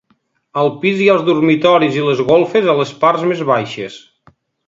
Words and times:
Al 0.61 0.69
pis 0.83 1.01
hi 1.01 1.09
ha 1.09 1.17
els 1.17 1.25
dormitoris 1.27 1.99
i 1.99 2.07
les 2.07 2.23
golfes 2.31 2.71
a 2.73 2.77
les 2.81 2.95
parts 3.05 3.29
més 3.33 3.47
baixes. 3.53 4.01